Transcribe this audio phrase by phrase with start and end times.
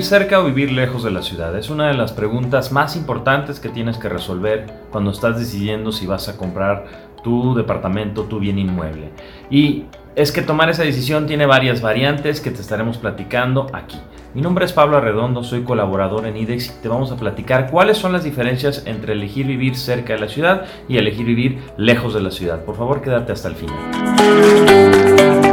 [0.00, 1.54] ¿Vivir cerca o vivir lejos de la ciudad?
[1.58, 6.06] Es una de las preguntas más importantes que tienes que resolver cuando estás decidiendo si
[6.06, 6.86] vas a comprar
[7.22, 9.10] tu departamento, tu bien inmueble.
[9.50, 9.84] Y
[10.16, 13.98] es que tomar esa decisión tiene varias variantes que te estaremos platicando aquí.
[14.32, 17.98] Mi nombre es Pablo Arredondo, soy colaborador en IDEX y te vamos a platicar cuáles
[17.98, 22.22] son las diferencias entre elegir vivir cerca de la ciudad y elegir vivir lejos de
[22.22, 22.64] la ciudad.
[22.64, 25.49] Por favor, quédate hasta el final.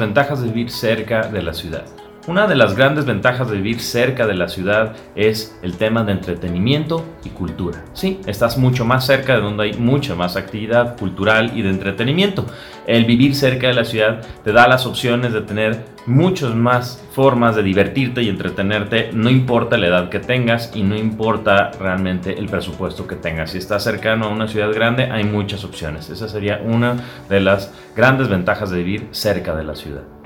[0.00, 1.84] Ventajas de vivir cerca de la ciudad.
[2.26, 6.12] Una de las grandes ventajas de vivir cerca de la ciudad es el tema de
[6.12, 7.82] entretenimiento y cultura.
[7.94, 12.44] Sí, estás mucho más cerca de donde hay mucha más actividad cultural y de entretenimiento.
[12.86, 17.56] El vivir cerca de la ciudad te da las opciones de tener muchas más formas
[17.56, 22.50] de divertirte y entretenerte, no importa la edad que tengas y no importa realmente el
[22.50, 23.52] presupuesto que tengas.
[23.52, 26.10] Si estás cercano a una ciudad grande, hay muchas opciones.
[26.10, 26.96] Esa sería una
[27.30, 30.19] de las grandes ventajas de vivir cerca de la ciudad.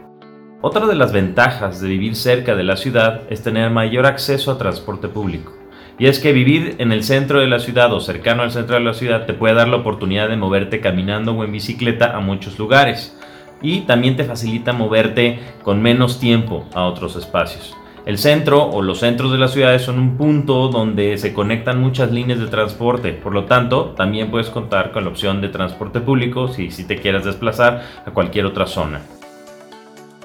[0.67, 4.57] Otra de las ventajas de vivir cerca de la ciudad es tener mayor acceso a
[4.57, 5.53] transporte público.
[5.99, 8.81] Y es que vivir en el centro de la ciudad o cercano al centro de
[8.81, 12.59] la ciudad te puede dar la oportunidad de moverte caminando o en bicicleta a muchos
[12.59, 13.15] lugares.
[13.61, 17.77] Y también te facilita moverte con menos tiempo a otros espacios.
[18.07, 22.11] El centro o los centros de las ciudades son un punto donde se conectan muchas
[22.11, 26.49] líneas de transporte, por lo tanto también puedes contar con la opción de transporte público
[26.49, 29.03] si, si te quieres desplazar a cualquier otra zona.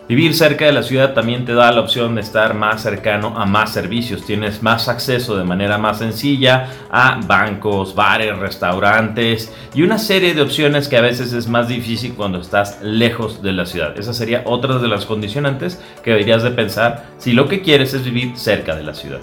[0.10, 3.46] Vivir cerca de la ciudad también te da la opción de estar más cercano a
[3.46, 4.26] más servicios.
[4.26, 10.42] Tienes más acceso de manera más sencilla a bancos, bares, restaurantes y una serie de
[10.42, 14.00] opciones que a veces es más difícil cuando estás lejos de la ciudad.
[14.00, 18.04] Esa sería otra de las condicionantes que deberías de pensar si lo que quieres es
[18.04, 19.22] vivir cerca de la ciudad.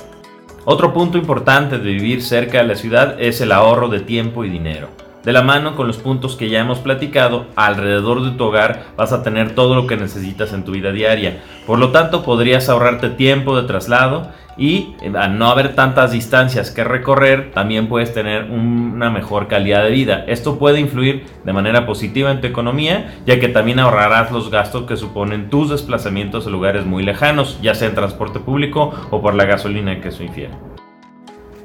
[0.66, 4.50] Otro punto importante de vivir cerca de la ciudad es el ahorro de tiempo y
[4.50, 5.05] dinero.
[5.26, 9.12] De la mano con los puntos que ya hemos platicado, alrededor de tu hogar vas
[9.12, 11.42] a tener todo lo que necesitas en tu vida diaria.
[11.66, 16.70] Por lo tanto, podrías ahorrarte tiempo de traslado y eh, al no haber tantas distancias
[16.70, 20.24] que recorrer, también puedes tener una mejor calidad de vida.
[20.28, 24.84] Esto puede influir de manera positiva en tu economía, ya que también ahorrarás los gastos
[24.84, 29.34] que suponen tus desplazamientos a lugares muy lejanos, ya sea en transporte público o por
[29.34, 30.65] la gasolina que eso infiere.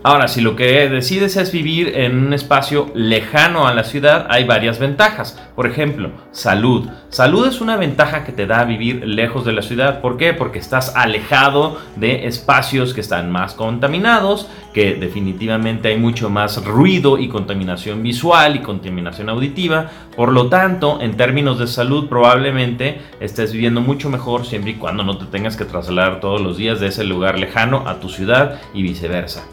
[0.03, 4.45] Ahora, si lo que decides es vivir en un espacio lejano a la ciudad, hay
[4.45, 5.39] varias ventajas.
[5.55, 6.89] Por ejemplo, salud.
[7.09, 10.01] Salud es una ventaja que te da vivir lejos de la ciudad.
[10.01, 10.33] ¿Por qué?
[10.33, 17.19] Porque estás alejado de espacios que están más contaminados, que definitivamente hay mucho más ruido
[17.19, 19.91] y contaminación visual y contaminación auditiva.
[20.15, 25.03] Por lo tanto, en términos de salud, probablemente estés viviendo mucho mejor siempre y cuando
[25.03, 28.59] no te tengas que trasladar todos los días de ese lugar lejano a tu ciudad
[28.73, 29.43] y viceversa.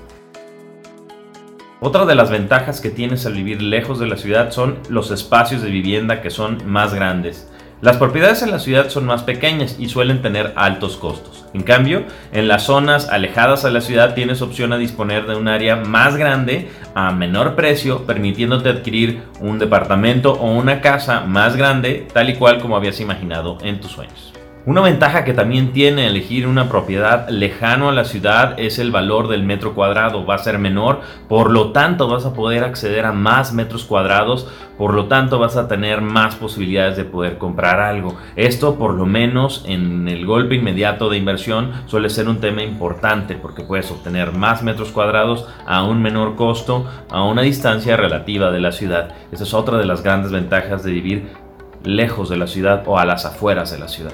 [1.81, 5.63] Otra de las ventajas que tienes al vivir lejos de la ciudad son los espacios
[5.63, 7.49] de vivienda que son más grandes.
[7.81, 11.45] Las propiedades en la ciudad son más pequeñas y suelen tener altos costos.
[11.55, 12.03] En cambio,
[12.33, 16.17] en las zonas alejadas a la ciudad tienes opción a disponer de un área más
[16.17, 22.35] grande a menor precio, permitiéndote adquirir un departamento o una casa más grande, tal y
[22.35, 24.33] cual como habías imaginado en tus sueños.
[24.69, 29.29] Una ventaja que también tiene elegir una propiedad lejano a la ciudad es el valor
[29.29, 33.13] del metro cuadrado, va a ser menor, por lo tanto vas a poder acceder a
[33.13, 34.47] más metros cuadrados,
[34.77, 38.19] por lo tanto vas a tener más posibilidades de poder comprar algo.
[38.37, 43.37] Esto por lo menos en el golpe inmediato de inversión suele ser un tema importante
[43.37, 48.61] porque puedes obtener más metros cuadrados a un menor costo, a una distancia relativa de
[48.61, 49.15] la ciudad.
[49.33, 51.29] Esa es otra de las grandes ventajas de vivir
[51.85, 54.13] lejos de la ciudad o a las afueras de la ciudad.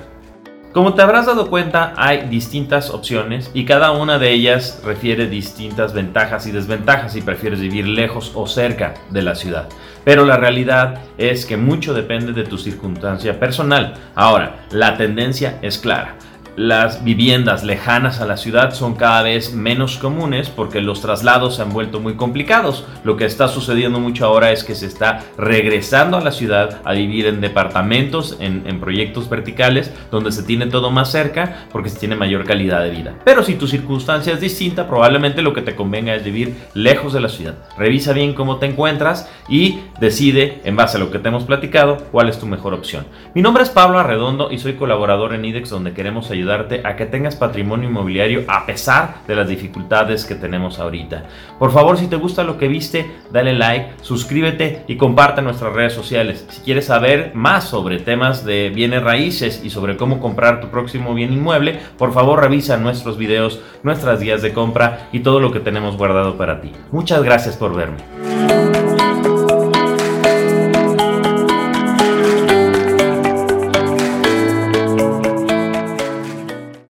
[0.74, 5.94] Como te habrás dado cuenta, hay distintas opciones y cada una de ellas refiere distintas
[5.94, 9.68] ventajas y desventajas si prefieres vivir lejos o cerca de la ciudad.
[10.04, 13.94] Pero la realidad es que mucho depende de tu circunstancia personal.
[14.16, 16.16] Ahora, la tendencia es clara
[16.56, 21.62] las viviendas lejanas a la ciudad son cada vez menos comunes porque los traslados se
[21.62, 22.84] han vuelto muy complicados.
[23.02, 26.92] Lo que está sucediendo mucho ahora es que se está regresando a la ciudad a
[26.92, 32.16] vivir en departamentos, en, proyectos verticales, donde se tiene todo más cerca porque se tiene
[32.16, 33.14] mayor calidad de vida.
[33.24, 37.20] Pero si tu circunstancia es distinta, probablemente lo que te convenga es vivir lejos de
[37.20, 37.54] la ciudad.
[37.78, 41.96] Revisa bien cómo te encuentras y decide, en base a lo que te hemos platicado,
[42.12, 43.06] cuál es tu mejor opción.
[43.34, 46.94] Mi nombre es Pablo Arredondo y soy colaborador en IDEX donde queremos ayudar ayudarte a
[46.96, 51.24] que tengas patrimonio inmobiliario a pesar de las dificultades que tenemos ahorita.
[51.58, 55.94] Por favor, si te gusta lo que viste, dale like, suscríbete y comparte nuestras redes
[55.94, 56.44] sociales.
[56.48, 61.14] Si quieres saber más sobre temas de bienes raíces y sobre cómo comprar tu próximo
[61.14, 65.60] bien inmueble, por favor revisa nuestros videos, nuestras guías de compra y todo lo que
[65.60, 66.72] tenemos guardado para ti.
[66.92, 68.63] Muchas gracias por verme.